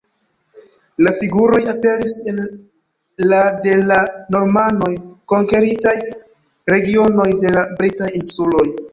La 1.07 1.11
figuroj 1.15 1.57
aperis 1.73 2.13
en 2.31 2.39
la 3.31 3.41
de 3.65 3.73
la 3.91 3.97
Normanoj 4.35 4.89
konkeritaj 5.33 5.93
regionoj 6.75 7.27
de 7.45 7.53
la 7.59 7.67
Britaj 7.83 8.09
Insuloj. 8.21 8.65